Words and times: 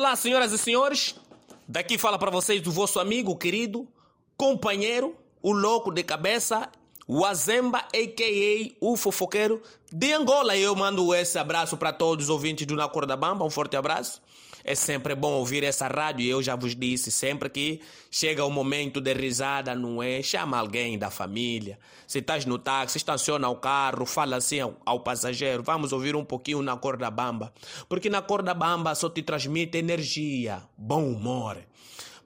Olá, 0.00 0.16
senhoras 0.16 0.50
e 0.50 0.56
senhores. 0.56 1.14
Daqui 1.68 1.98
fala 1.98 2.18
para 2.18 2.30
vocês 2.30 2.66
o 2.66 2.72
vosso 2.72 2.98
amigo 2.98 3.36
querido, 3.36 3.86
companheiro, 4.34 5.14
o 5.42 5.52
louco 5.52 5.92
de 5.92 6.02
cabeça, 6.02 6.70
o 7.06 7.22
Azemba, 7.22 7.80
a.k.a. 7.80 8.72
o 8.80 8.96
fofoqueiro 8.96 9.60
de 9.92 10.10
Angola. 10.14 10.56
Eu 10.56 10.74
mando 10.74 11.14
esse 11.14 11.38
abraço 11.38 11.76
para 11.76 11.92
todos 11.92 12.24
os 12.24 12.30
ouvintes 12.30 12.66
do 12.66 12.74
Na 12.74 12.88
Corda 12.88 13.14
Bamba. 13.14 13.44
Um 13.44 13.50
forte 13.50 13.76
abraço. 13.76 14.22
É 14.64 14.74
sempre 14.74 15.14
bom 15.14 15.32
ouvir 15.32 15.64
essa 15.64 15.88
rádio 15.88 16.24
e 16.24 16.30
eu 16.30 16.42
já 16.42 16.56
vos 16.56 16.74
disse, 16.74 17.10
sempre 17.10 17.48
que 17.48 17.80
chega 18.10 18.44
o 18.44 18.50
momento 18.50 19.00
de 19.00 19.12
risada, 19.12 19.74
não 19.74 20.02
é? 20.02 20.22
Chama 20.22 20.58
alguém 20.58 20.98
da 20.98 21.10
família. 21.10 21.78
Se 22.06 22.18
estás 22.18 22.44
no 22.44 22.58
táxi, 22.58 22.98
estaciona 22.98 23.48
o 23.48 23.56
carro, 23.56 24.04
fala 24.04 24.36
assim 24.36 24.60
ao, 24.60 24.76
ao 24.84 25.00
passageiro, 25.00 25.62
vamos 25.62 25.92
ouvir 25.92 26.14
um 26.14 26.24
pouquinho 26.24 26.62
na 26.62 26.76
corda 26.76 27.10
bamba. 27.10 27.52
Porque 27.88 28.10
na 28.10 28.22
corda 28.22 28.54
bamba 28.54 28.94
só 28.94 29.08
te 29.08 29.22
transmite 29.22 29.78
energia, 29.78 30.62
bom 30.76 31.04
humor. 31.04 31.58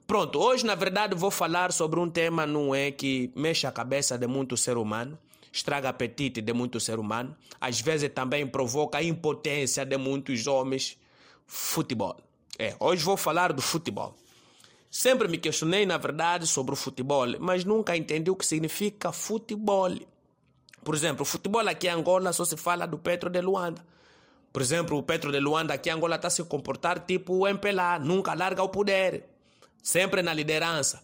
Pronto, 0.05 0.39
hoje 0.39 0.65
na 0.65 0.75
verdade 0.75 1.15
vou 1.15 1.31
falar 1.31 1.71
sobre 1.71 1.99
um 1.99 2.09
tema, 2.09 2.45
não 2.45 2.75
é, 2.75 2.91
que 2.91 3.31
mexe 3.35 3.65
a 3.65 3.71
cabeça 3.71 4.17
de 4.17 4.27
muito 4.27 4.55
ser 4.55 4.77
humano 4.77 5.17
estraga 5.55 5.87
apetite 5.87 6.41
de 6.41 6.51
muito 6.51 6.81
ser 6.81 6.99
humano, 6.99 7.33
às 7.61 7.79
vezes 7.79 8.09
também 8.13 8.45
provoca 8.45 9.01
impotência 9.01 9.85
de 9.85 9.97
muitos 9.97 10.47
homens. 10.47 10.97
Futebol. 11.47 12.24
É, 12.57 12.75
hoje 12.79 13.03
vou 13.03 13.17
falar 13.17 13.51
do 13.51 13.61
futebol. 13.61 14.15
Sempre 14.89 15.27
me 15.27 15.37
questionei, 15.37 15.85
na 15.85 15.97
verdade, 15.97 16.47
sobre 16.47 16.73
o 16.73 16.75
futebol, 16.75 17.27
mas 17.39 17.65
nunca 17.65 17.97
entendi 17.97 18.31
o 18.31 18.35
que 18.35 18.45
significa 18.45 19.11
futebol. 19.11 19.91
Por 20.83 20.95
exemplo, 20.95 21.23
o 21.23 21.25
futebol 21.25 21.67
aqui 21.67 21.87
em 21.87 21.91
Angola 21.91 22.31
só 22.31 22.45
se 22.45 22.55
fala 22.55 22.85
do 22.85 22.97
Petro 22.97 23.29
de 23.29 23.41
Luanda. 23.41 23.85
Por 24.53 24.61
exemplo, 24.61 24.97
o 24.97 25.03
Petro 25.03 25.33
de 25.33 25.39
Luanda 25.39 25.73
aqui 25.73 25.89
em 25.89 25.93
Angola 25.93 26.15
está 26.15 26.29
se 26.29 26.41
comportar 26.45 26.99
tipo 26.99 27.33
o 27.33 27.47
MPLA, 27.47 27.99
nunca 27.99 28.33
larga 28.33 28.63
o 28.63 28.69
poder, 28.69 29.25
sempre 29.83 30.21
na 30.21 30.33
liderança. 30.33 31.03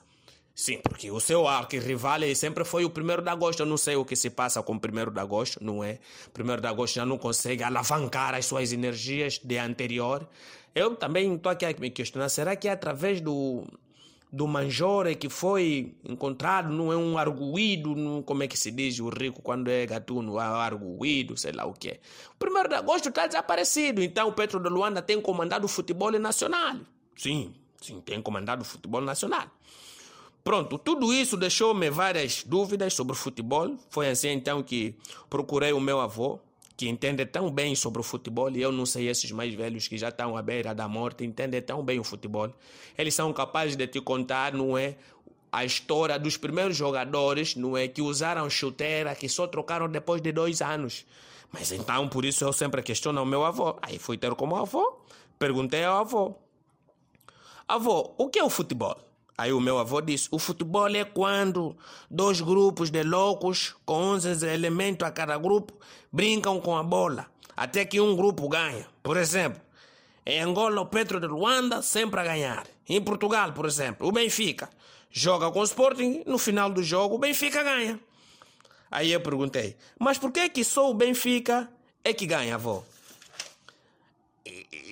Sim, 0.54 0.80
porque 0.84 1.10
o 1.10 1.20
seu 1.20 1.48
arquirrival 1.48 2.20
sempre 2.36 2.64
foi 2.66 2.84
o 2.84 2.90
primeiro 2.90 3.22
de 3.22 3.30
agosto. 3.30 3.62
Eu 3.62 3.66
não 3.66 3.78
sei 3.78 3.96
o 3.96 4.06
que 4.06 4.16
se 4.16 4.30
passa 4.30 4.62
com 4.62 4.74
o 4.74 4.80
primeiro 4.80 5.10
de 5.10 5.20
agosto, 5.20 5.64
não 5.64 5.84
é? 5.84 6.00
Primeiro 6.34 6.62
de 6.62 6.68
agosto 6.68 6.96
já 6.96 7.06
não 7.06 7.18
consegue 7.18 7.64
alavancar 7.64 8.36
as 8.36 8.46
suas 8.46 8.72
energias 8.72 9.40
de 9.44 9.58
anterior. 9.58 10.28
Eu 10.76 10.96
também 10.96 11.34
estou 11.36 11.52
aqui 11.52 11.66
a 11.66 11.74
me 11.80 11.90
questionar, 11.90 12.30
será 12.30 12.56
que 12.56 12.68
é 12.68 12.72
através 12.72 13.20
do, 13.20 13.66
do 14.32 14.48
Manjore 14.48 15.16
que 15.16 15.30
foi 15.30 15.94
encontrado, 16.04 16.72
não 16.72 16.94
é 16.94 16.96
um 16.96 17.18
arguído, 17.18 17.94
não, 17.94 18.22
como 18.22 18.44
é 18.44 18.48
que 18.48 18.58
se 18.58 18.72
diz 18.72 19.00
o 19.00 19.10
rico 19.10 19.42
quando 19.42 19.70
é 19.70 19.86
gatuno, 19.86 20.40
arguído, 20.40 21.36
sei 21.36 21.52
lá 21.52 21.66
o 21.66 21.74
que 21.74 21.90
é. 21.90 22.00
O 22.34 22.38
primeiro 22.40 22.70
de 22.70 22.76
agosto 22.76 23.10
está 23.10 23.28
desaparecido, 23.28 24.02
então 24.02 24.30
o 24.30 24.34
Petro 24.34 24.60
de 24.62 24.70
Luanda 24.70 25.02
tem 25.02 25.20
comandado 25.20 25.66
o 25.66 25.68
futebol 25.68 26.12
nacional. 26.12 26.78
Sim, 27.18 27.54
sim, 27.82 28.00
tem 28.00 28.22
comandado 28.22 28.62
o 28.62 28.66
futebol 28.66 29.02
nacional. 29.02 29.48
Pronto, 30.44 30.80
tudo 30.80 31.14
isso 31.14 31.38
deixou-me 31.38 31.89
várias 31.92 32.44
dúvidas 32.44 32.94
sobre 32.95 33.14
o 33.14 33.16
futebol. 33.16 33.78
Foi 33.89 34.09
assim 34.09 34.30
então 34.30 34.64
que 34.64 34.95
procurei 35.30 35.72
o 35.72 35.80
meu 35.80 36.00
avô, 36.00 36.39
que 36.75 36.89
entende 36.89 37.25
tão 37.28 37.52
bem 37.52 37.75
sobre 37.75 38.02
o 38.02 38.03
futebol, 38.03 38.50
e 38.50 38.59
eu 38.59 38.72
não 38.72 38.88
sei 38.88 39.08
esses 39.08 39.31
mais 39.31 39.53
velhos 39.53 39.88
que 39.88 40.00
já 40.00 40.09
estão 40.09 40.36
à 40.36 40.42
beira 40.42 40.73
da 40.73 40.88
morte, 40.88 41.23
entendem 41.23 41.61
tão 41.61 41.83
bem 41.83 42.00
o 42.00 42.03
futebol. 42.03 42.52
Eles 42.98 43.14
são 43.14 43.31
capazes 43.31 43.75
de 43.75 43.86
te 43.86 44.02
contar, 44.02 44.53
não 44.53 44.75
é? 44.75 44.95
A 45.52 45.64
história 45.64 46.17
dos 46.17 46.38
primeiros 46.38 46.76
jogadores, 46.76 47.55
não 47.55 47.78
é? 47.78 47.88
Que 47.88 48.02
usaram 48.02 48.50
chuteira, 48.50 49.14
que 49.14 49.30
só 49.30 49.45
trocaram 49.45 49.88
depois 49.88 50.22
de 50.22 50.31
dois 50.31 50.59
anos. 50.59 51.05
Mas 51.52 51.72
então, 51.72 52.08
por 52.08 52.26
isso 52.26 52.44
eu 52.44 52.53
sempre 52.53 52.81
questiono 52.81 53.22
o 53.22 53.26
meu 53.26 53.45
avô. 53.45 53.78
Aí 53.81 54.00
fui 54.00 54.17
ter 54.17 54.33
como 54.33 54.55
avô, 54.55 55.02
perguntei 55.37 55.83
ao 55.83 55.99
avô: 55.99 56.36
Avô, 57.67 58.16
o 58.17 58.27
que 58.27 58.39
é 58.39 58.43
o 58.43 58.49
futebol? 58.49 59.11
Aí 59.42 59.52
o 59.52 59.60
meu 59.60 59.80
avô 59.80 60.00
disse: 60.02 60.28
o 60.30 60.38
futebol 60.38 60.96
é 60.96 61.04
quando 61.04 61.76
dois 62.12 62.40
grupos 62.42 62.92
de 62.92 63.02
loucos, 63.02 63.76
com 63.84 63.96
11 63.96 64.46
elementos 64.46 65.08
a 65.08 65.10
cada 65.10 65.36
grupo, 65.36 65.74
brincam 66.12 66.62
com 66.62 66.78
a 66.78 66.84
bola, 66.84 67.26
até 67.58 67.84
que 67.84 68.00
um 68.00 68.16
grupo 68.16 68.48
ganha. 68.48 68.86
Por 69.02 69.18
exemplo, 69.18 69.60
em 70.28 70.42
Angola, 70.42 70.82
o 70.82 70.86
Petro 70.86 71.20
de 71.20 71.26
Luanda 71.26 71.82
sempre 71.82 72.20
a 72.20 72.24
ganhar. 72.24 72.68
Em 72.88 73.02
Portugal, 73.02 73.52
por 73.52 73.66
exemplo, 73.66 74.08
o 74.08 74.12
Benfica 74.12 74.70
joga 75.10 75.50
com 75.50 75.62
o 75.62 75.64
Sporting, 75.64 76.22
no 76.28 76.38
final 76.38 76.70
do 76.70 76.84
jogo, 76.84 77.16
o 77.16 77.18
Benfica 77.18 77.64
ganha. 77.64 78.00
Aí 78.92 79.12
eu 79.12 79.22
perguntei: 79.22 79.76
mas 79.98 80.20
por 80.20 80.32
que, 80.32 80.50
que 80.50 80.64
só 80.64 80.88
o 80.88 80.94
Benfica 80.94 81.68
é 82.04 82.14
que 82.14 82.28
ganha, 82.28 82.54
avô? 82.54 82.84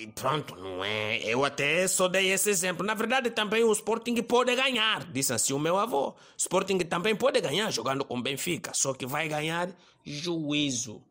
Pronto, 0.08 0.56
não 0.56 0.84
é? 0.84 1.18
Eu 1.18 1.44
até 1.44 1.86
só 1.86 2.08
dei 2.08 2.30
esse 2.30 2.48
exemplo. 2.48 2.84
Na 2.84 2.94
verdade, 2.94 3.30
também 3.30 3.62
o 3.64 3.72
Sporting 3.72 4.14
pode 4.22 4.54
ganhar, 4.54 5.04
disse 5.12 5.32
assim 5.32 5.52
o 5.52 5.58
meu 5.58 5.78
avô. 5.78 6.14
Sporting 6.36 6.78
também 6.78 7.14
pode 7.14 7.40
ganhar 7.40 7.70
jogando 7.70 8.04
com 8.04 8.20
Benfica, 8.20 8.72
só 8.74 8.94
que 8.94 9.06
vai 9.06 9.28
ganhar 9.28 9.70
juízo. 10.04 11.02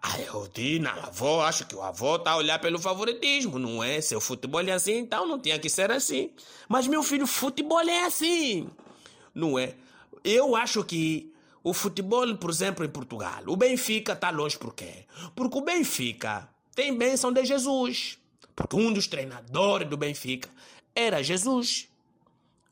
Aí 0.00 0.26
eu 0.26 0.48
disse, 0.52 0.78
não, 0.78 0.92
avô, 0.92 1.40
acho 1.40 1.66
que 1.66 1.74
o 1.74 1.82
avô 1.82 2.16
está 2.16 2.32
a 2.32 2.36
olhar 2.36 2.60
pelo 2.60 2.78
favoritismo, 2.78 3.58
não 3.58 3.82
é? 3.82 4.00
Se 4.00 4.14
o 4.14 4.20
futebol 4.20 4.60
é 4.60 4.72
assim, 4.72 4.98
então 4.98 5.26
não 5.26 5.40
tinha 5.40 5.58
que 5.58 5.68
ser 5.68 5.90
assim. 5.90 6.30
Mas, 6.68 6.86
meu 6.86 7.02
filho, 7.02 7.26
futebol 7.26 7.80
é 7.80 8.04
assim, 8.04 8.68
não 9.34 9.58
é? 9.58 9.74
Eu 10.22 10.54
acho 10.54 10.84
que 10.84 11.32
o 11.64 11.74
futebol, 11.74 12.36
por 12.36 12.50
exemplo, 12.50 12.84
em 12.84 12.88
Portugal, 12.88 13.42
o 13.46 13.56
Benfica 13.56 14.12
está 14.12 14.30
longe 14.30 14.56
por 14.56 14.72
quê? 14.74 15.06
Porque 15.34 15.58
o 15.58 15.62
Benfica 15.62 16.48
tem 16.78 16.96
bênção 16.96 17.32
de 17.32 17.44
Jesus. 17.44 18.16
Porque 18.54 18.76
um 18.76 18.92
dos 18.92 19.08
treinadores 19.08 19.88
do 19.88 19.96
Benfica 19.96 20.48
era 20.94 21.24
Jesus. 21.24 21.88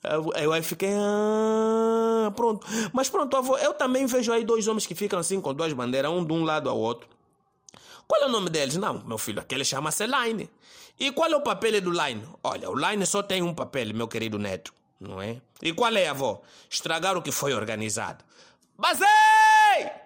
Eu, 0.00 0.32
eu 0.36 0.52
aí 0.52 0.62
fiquei. 0.62 0.90
Ah, 0.96 2.32
pronto. 2.36 2.64
Mas 2.92 3.10
pronto, 3.10 3.36
avô, 3.36 3.58
eu 3.58 3.74
também 3.74 4.06
vejo 4.06 4.32
aí 4.32 4.44
dois 4.44 4.68
homens 4.68 4.86
que 4.86 4.94
ficam 4.94 5.18
assim 5.18 5.40
com 5.40 5.52
duas 5.52 5.72
bandeiras, 5.72 6.12
um 6.12 6.24
de 6.24 6.32
um 6.32 6.44
lado 6.44 6.70
ao 6.70 6.78
outro. 6.78 7.08
Qual 8.06 8.22
é 8.22 8.26
o 8.26 8.28
nome 8.28 8.48
deles? 8.48 8.76
Não, 8.76 9.02
meu 9.04 9.18
filho, 9.18 9.40
aquele 9.40 9.64
chama-se 9.64 10.06
Line. 10.06 10.48
E 11.00 11.10
qual 11.10 11.28
é 11.28 11.34
o 11.34 11.40
papel 11.40 11.80
do 11.80 11.90
Line? 11.90 12.22
Olha, 12.44 12.70
o 12.70 12.78
Line 12.78 13.04
só 13.04 13.24
tem 13.24 13.42
um 13.42 13.52
papel, 13.52 13.92
meu 13.92 14.06
querido 14.06 14.38
neto, 14.38 14.72
não 15.00 15.20
é? 15.20 15.40
E 15.60 15.72
qual 15.72 15.92
é, 15.96 16.06
avô? 16.06 16.40
Estragar 16.70 17.16
o 17.16 17.22
que 17.22 17.32
foi 17.32 17.52
organizado. 17.54 18.24
Basei! 18.78 20.05